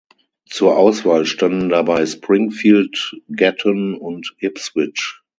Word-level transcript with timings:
Zur 0.49 0.77
Auswahl 0.77 1.25
standen 1.27 1.69
dabei 1.69 2.07
Springfield, 2.07 3.21
Gatton 3.31 3.93
und 3.93 4.33
Ipswich. 4.39 5.21